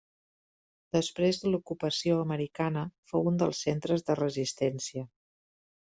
Després 0.95 1.41
de 1.41 1.51
l'ocupació 1.51 2.17
americana 2.23 2.85
fou 3.13 3.29
un 3.33 3.39
dels 3.43 3.61
centres 3.67 4.09
de 4.09 4.19
resistència. 4.21 5.05